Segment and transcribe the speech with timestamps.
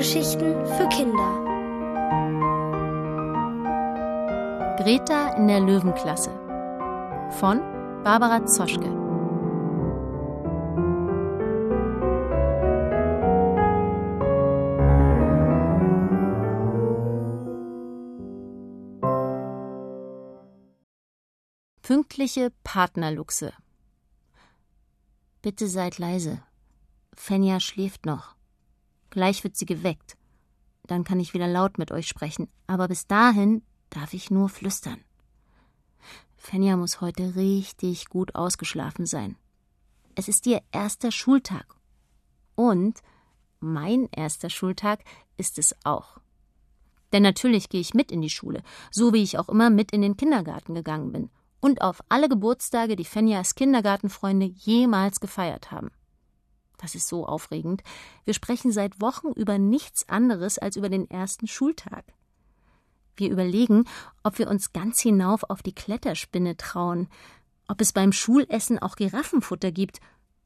[0.00, 1.44] Hörgeschichten für Kinder.
[4.78, 6.30] Greta in der Löwenklasse
[7.38, 7.60] von
[8.02, 8.88] Barbara Zoschke.
[21.82, 23.52] Pünktliche Partnerluchse.
[25.42, 26.40] Bitte seid leise.
[27.14, 28.39] Fenja schläft noch.
[29.10, 30.16] Gleich wird sie geweckt.
[30.84, 34.98] Dann kann ich wieder laut mit euch sprechen, aber bis dahin darf ich nur flüstern.
[36.36, 39.36] Fenja muss heute richtig gut ausgeschlafen sein.
[40.14, 41.76] Es ist ihr erster Schultag.
[42.54, 43.00] Und
[43.60, 45.04] mein erster Schultag
[45.36, 46.18] ist es auch.
[47.12, 50.02] Denn natürlich gehe ich mit in die Schule, so wie ich auch immer mit in
[50.02, 51.30] den Kindergarten gegangen bin.
[51.60, 55.90] Und auf alle Geburtstage, die Fenjas Kindergartenfreunde jemals gefeiert haben.
[56.80, 57.82] Das ist so aufregend.
[58.24, 62.04] Wir sprechen seit Wochen über nichts anderes als über den ersten Schultag.
[63.16, 63.84] Wir überlegen,
[64.22, 67.08] ob wir uns ganz hinauf auf die Kletterspinne trauen,
[67.68, 70.00] ob es beim Schulessen auch Giraffenfutter gibt,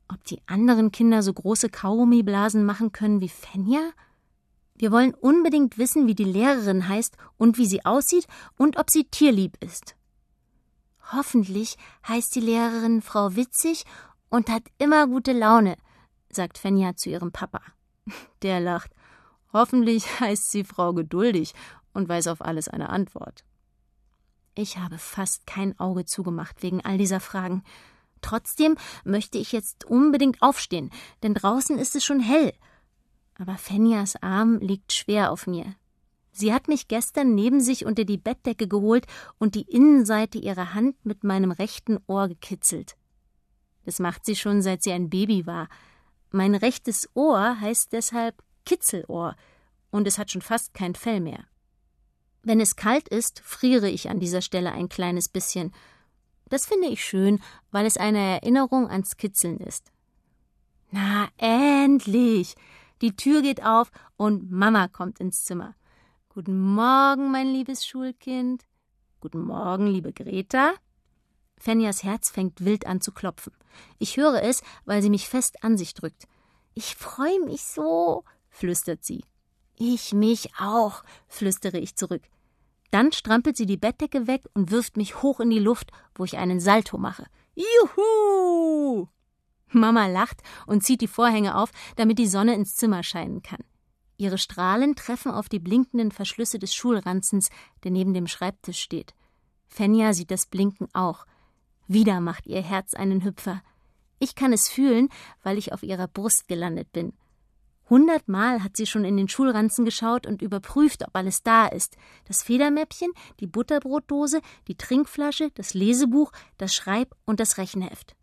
[0.09, 3.91] ob die anderen Kinder so große Kaugummiblasen machen können wie Fenja.
[4.75, 8.27] Wir wollen unbedingt wissen, wie die Lehrerin heißt und wie sie aussieht
[8.59, 9.95] und ob sie tierlieb ist.
[11.13, 11.77] Hoffentlich
[12.09, 13.85] heißt die Lehrerin Frau Witzig
[14.31, 15.77] und hat immer gute Laune,
[16.35, 17.61] sagt Fenja zu ihrem Papa.
[18.43, 18.91] Der lacht.
[19.53, 21.55] Hoffentlich heißt sie Frau Geduldig
[21.93, 23.45] und weiß auf alles eine Antwort.
[24.55, 27.65] Ich habe fast kein Auge zugemacht wegen all dieser Fragen.
[28.21, 30.91] Trotzdem möchte ich jetzt unbedingt aufstehen,
[31.23, 32.53] denn draußen ist es schon hell.
[33.37, 35.75] Aber Fenjas Arm liegt schwer auf mir.
[36.31, 39.07] Sie hat mich gestern neben sich unter die Bettdecke geholt
[39.39, 42.97] und die Innenseite ihrer Hand mit meinem rechten Ohr gekitzelt.
[43.85, 45.69] Das macht sie schon, seit sie ein Baby war.
[46.35, 49.37] Mein rechtes Ohr heißt deshalb Kitzelohr
[49.93, 51.45] und es hat schon fast kein Fell mehr.
[52.43, 55.73] Wenn es kalt ist, friere ich an dieser Stelle ein kleines bisschen.
[56.49, 59.93] Das finde ich schön, weil es eine Erinnerung ans Kitzeln ist.
[60.91, 62.57] Na, endlich!
[63.01, 65.77] Die Tür geht auf und Mama kommt ins Zimmer.
[66.31, 68.65] Guten Morgen, mein liebes Schulkind.
[69.21, 70.73] Guten Morgen, liebe Greta.
[71.59, 73.53] Fenjas Herz fängt wild an zu klopfen.
[73.99, 76.27] Ich höre es, weil sie mich fest an sich drückt.
[76.75, 79.25] Ich freue mich so, flüstert sie.
[79.77, 82.23] Ich mich auch, flüstere ich zurück.
[82.91, 86.39] Dann strampelt sie die Bettdecke weg und wirft mich hoch in die Luft, wo ich
[86.39, 87.27] einen Salto mache.
[87.55, 89.09] Juhu!
[89.69, 93.65] Mama lacht und zieht die Vorhänge auf, damit die Sonne ins Zimmer scheinen kann.
[94.17, 97.51] Ihre Strahlen treffen auf die blinkenden Verschlüsse des Schulranzens,
[97.83, 99.15] der neben dem Schreibtisch steht.
[99.67, 101.27] Fenja sieht das Blinken auch.
[101.89, 103.63] Wieder macht ihr Herz einen Hüpfer.
[104.19, 105.09] Ich kann es fühlen,
[105.43, 107.13] weil ich auf ihrer Brust gelandet bin.
[107.91, 111.97] Hundertmal hat sie schon in den Schulranzen geschaut und überprüft, ob alles da ist.
[112.25, 118.17] Das Federmäppchen, die Butterbrotdose, die Trinkflasche, das Lesebuch, das Schreib- und das Rechenheft.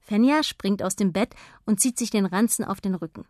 [0.00, 1.34] Fenja springt aus dem Bett
[1.66, 3.26] und zieht sich den Ranzen auf den Rücken.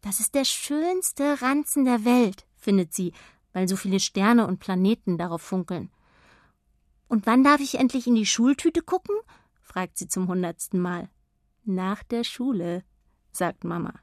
[0.00, 3.12] Das ist der schönste Ranzen der Welt, findet sie,
[3.52, 5.90] weil so viele Sterne und Planeten darauf funkeln.
[7.06, 9.14] Und wann darf ich endlich in die Schultüte gucken?
[9.70, 11.08] Fragt sie zum hundertsten Mal.
[11.64, 12.82] Nach der Schule,
[13.30, 13.94] sagt Mama.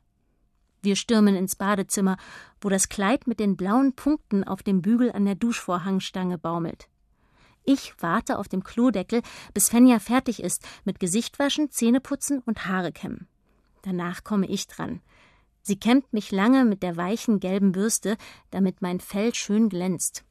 [0.81, 2.15] Wir stürmen ins Badezimmer,
[2.61, 6.87] wo das Kleid mit den blauen Punkten auf dem Bügel an der Duschvorhangstange baumelt.
[7.65, 9.21] Ich warte auf dem Klodeckel,
[9.53, 13.27] bis Fenja fertig ist mit Gesichtwaschen, Zähneputzen und Haare kämmen.
[13.81, 15.01] Danach komme ich dran.
[15.63, 18.15] Sie kämmt mich lange mit der weichen gelben Bürste,
[18.51, 20.23] damit mein Fell schön glänzt.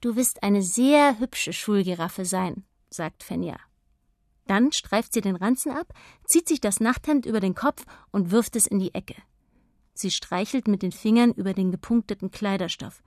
[0.00, 3.56] Du wirst eine sehr hübsche Schulgiraffe sein, sagt Fenja.
[4.48, 5.92] Dann streift sie den Ranzen ab,
[6.26, 9.14] zieht sich das Nachthemd über den Kopf und wirft es in die Ecke.
[9.92, 13.02] Sie streichelt mit den Fingern über den gepunkteten Kleiderstoff.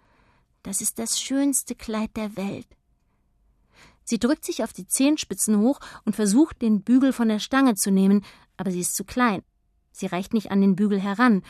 [0.61, 2.67] Das ist das schönste Kleid der Welt.
[4.03, 7.89] Sie drückt sich auf die Zehenspitzen hoch und versucht, den Bügel von der Stange zu
[7.89, 8.23] nehmen,
[8.57, 9.41] aber sie ist zu klein.
[9.91, 11.41] Sie reicht nicht an den Bügel heran.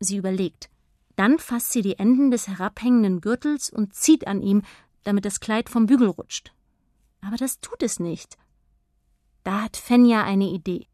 [0.00, 0.70] Sie überlegt.
[1.14, 4.62] Dann fasst sie die Enden des herabhängenden Gürtels und zieht an ihm,
[5.04, 6.52] damit das Kleid vom Bügel rutscht.
[7.20, 8.38] Aber das tut es nicht.
[9.46, 10.88] Da hat Fenja eine Idee.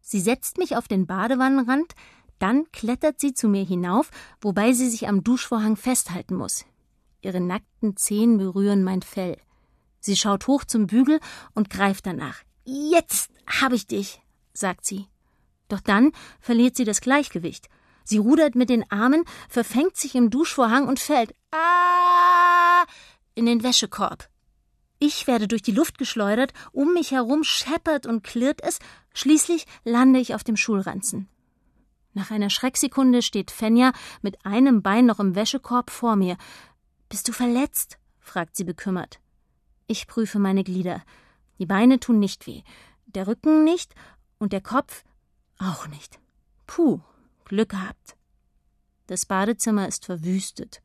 [0.00, 1.96] Sie setzt mich auf den Badewannenrand,
[2.38, 6.64] dann klettert sie zu mir hinauf, wobei sie sich am Duschvorhang festhalten muss.
[7.22, 9.36] Ihre nackten Zehen berühren mein Fell.
[9.98, 11.18] Sie schaut hoch zum Bügel
[11.56, 12.38] und greift danach.
[12.64, 14.22] Jetzt hab ich dich,
[14.52, 15.08] sagt sie.
[15.66, 17.68] Doch dann verliert sie das Gleichgewicht.
[18.04, 22.84] Sie rudert mit den Armen, verfängt sich im Duschvorhang und fällt ah,
[23.34, 24.28] in den Wäschekorb.
[24.98, 28.78] Ich werde durch die Luft geschleudert, um mich herum scheppert und klirrt es,
[29.12, 31.28] schließlich lande ich auf dem Schulranzen.
[32.14, 36.38] Nach einer Schrecksekunde steht Fenja mit einem Bein noch im Wäschekorb vor mir.
[37.10, 37.98] Bist du verletzt?
[38.20, 39.20] fragt sie bekümmert.
[39.86, 41.02] Ich prüfe meine Glieder.
[41.58, 42.62] Die Beine tun nicht weh,
[43.04, 43.94] der Rücken nicht
[44.38, 45.04] und der Kopf
[45.58, 46.18] auch nicht.
[46.66, 47.00] Puh,
[47.44, 48.16] Glück gehabt.
[49.06, 50.82] Das Badezimmer ist verwüstet.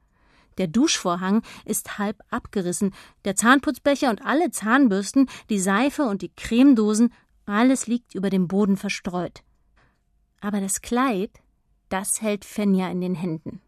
[0.57, 2.93] Der Duschvorhang ist halb abgerissen,
[3.25, 7.13] der Zahnputzbecher und alle Zahnbürsten, die Seife und die Cremedosen,
[7.45, 9.43] alles liegt über dem Boden verstreut.
[10.39, 11.41] Aber das Kleid,
[11.89, 13.61] das hält Fenja in den Händen.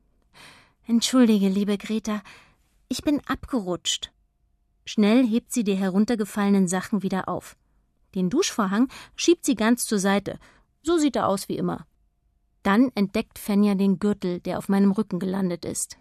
[0.85, 2.21] Entschuldige, liebe Greta,
[2.89, 4.11] ich bin abgerutscht.
[4.85, 7.55] Schnell hebt sie die heruntergefallenen Sachen wieder auf.
[8.15, 10.39] Den Duschvorhang schiebt sie ganz zur Seite.
[10.81, 11.87] So sieht er aus wie immer.
[12.61, 15.97] Dann entdeckt Fenja den Gürtel, der auf meinem Rücken gelandet ist.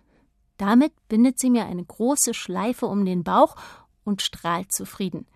[0.57, 3.57] Damit bindet sie mir eine große Schleife um den Bauch
[4.05, 5.27] und strahlt zufrieden.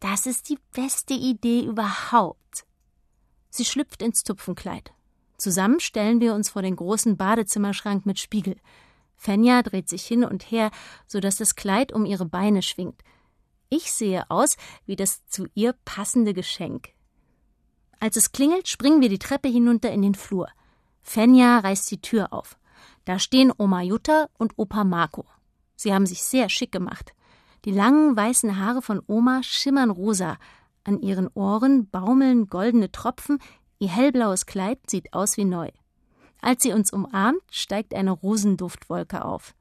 [0.00, 2.66] Das ist die beste Idee überhaupt.
[3.50, 4.92] Sie schlüpft ins Tupfenkleid.
[5.36, 8.56] Zusammen stellen wir uns vor den großen Badezimmerschrank mit Spiegel.
[9.16, 10.70] Fenja dreht sich hin und her,
[11.06, 13.02] so dass das Kleid um ihre Beine schwingt.
[13.68, 14.56] Ich sehe aus
[14.86, 16.90] wie das zu ihr passende Geschenk.
[18.00, 20.48] Als es klingelt, springen wir die Treppe hinunter in den Flur.
[21.02, 22.58] Fenja reißt die Tür auf.
[23.04, 25.24] Da stehen Oma Jutta und Opa Marco.
[25.76, 27.14] Sie haben sich sehr schick gemacht.
[27.64, 30.38] Die langen weißen Haare von Oma schimmern rosa.
[30.84, 33.38] An ihren Ohren baumeln goldene Tropfen.
[33.78, 35.70] Ihr hellblaues Kleid sieht aus wie neu.
[36.40, 39.54] Als sie uns umarmt, steigt eine Rosenduftwolke auf.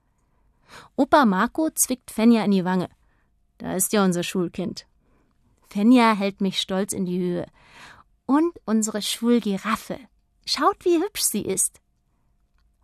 [0.95, 2.89] Opa Marco zwickt Fenja in die Wange.
[3.57, 4.85] Da ist ja unser Schulkind.
[5.69, 7.47] Fenja hält mich stolz in die Höhe.
[8.25, 9.99] Und unsere Schulgiraffe.
[10.45, 11.81] Schaut, wie hübsch sie ist.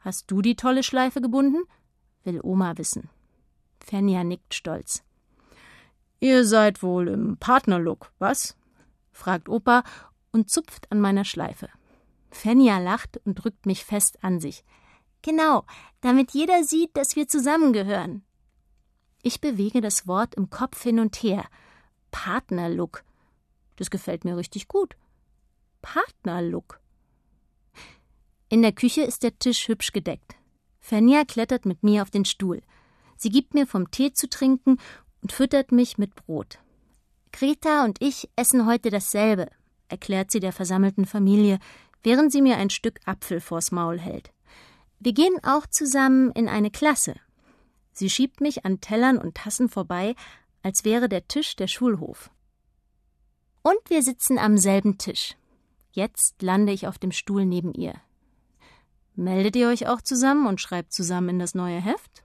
[0.04, 1.64] Hast du die tolle Schleife gebunden?
[2.26, 3.10] will Oma wissen.
[3.80, 5.02] Fenja nickt stolz.
[6.20, 8.58] Ihr seid wohl im Partnerlook, was?
[9.14, 9.84] fragt Opa
[10.32, 11.70] und zupft an meiner Schleife.
[12.32, 14.66] Fenja lacht und drückt mich fest an sich.
[15.22, 15.66] Genau,
[16.02, 18.26] damit jeder sieht, dass wir zusammengehören.
[19.22, 21.46] Ich bewege das Wort im Kopf hin und her.
[22.12, 23.06] Partnerlook.
[23.78, 24.98] Das gefällt mir richtig gut.
[25.82, 26.82] Partnerlook.
[28.54, 30.36] In der Küche ist der Tisch hübsch gedeckt.
[30.80, 32.62] Fenja klettert mit mir auf den Stuhl.
[33.18, 34.78] Sie gibt mir vom Tee zu trinken
[35.24, 36.60] und füttert mich mit Brot.
[37.32, 39.48] Greta und ich essen heute dasselbe,
[39.88, 41.58] erklärt sie der versammelten Familie,
[42.04, 44.32] während sie mir ein Stück Apfel vors Maul hält.
[45.00, 47.16] Wir gehen auch zusammen in eine Klasse.
[47.92, 50.14] Sie schiebt mich an Tellern und Tassen vorbei,
[50.62, 52.30] als wäre der Tisch der Schulhof.
[53.64, 55.36] Und wir sitzen am selben Tisch.
[55.92, 57.96] Jetzt lande ich auf dem Stuhl neben ihr.
[59.16, 62.24] Meldet ihr euch auch zusammen und schreibt zusammen in das neue Heft?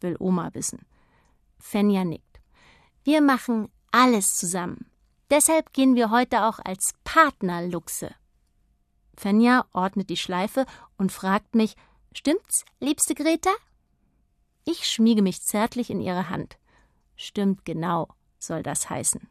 [0.00, 0.86] Will Oma wissen.
[1.58, 2.40] Fenja nickt.
[3.04, 4.86] Wir machen alles zusammen.
[5.30, 8.14] Deshalb gehen wir heute auch als Partnerluchse.
[9.16, 11.76] Fenja ordnet die Schleife und fragt mich:
[12.12, 13.50] Stimmt's, liebste Greta?
[14.64, 16.56] Ich schmiege mich zärtlich in ihre Hand.
[17.16, 18.08] Stimmt genau,
[18.38, 19.28] soll das heißen.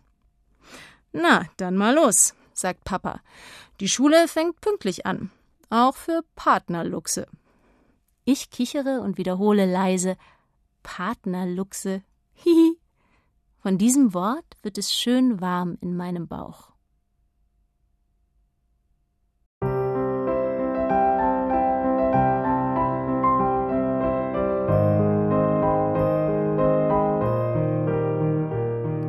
[1.14, 3.22] Na, dann mal los, sagt Papa.
[3.80, 5.32] Die Schule fängt pünktlich an,
[5.72, 7.28] auch für Partnerluchse.
[8.26, 10.18] Ich kichere und wiederhole leise
[10.84, 12.04] Partnerluchse.
[12.34, 12.78] Hihi.
[13.60, 16.72] Von diesem Wort wird es schön warm in meinem Bauch.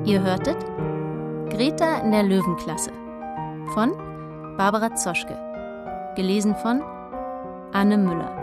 [0.04, 0.59] Ihr hörtet
[1.50, 2.92] Greta in der Löwenklasse
[3.73, 3.92] von
[4.59, 5.51] Barbara Zoschke.
[6.14, 6.83] Gelesen von
[7.73, 8.37] Anne Müller.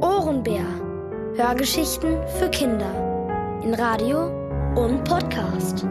[0.00, 0.64] Ohrenbär.
[1.36, 3.60] Hörgeschichten für Kinder.
[3.62, 4.26] In Radio
[4.74, 5.86] und Podcast.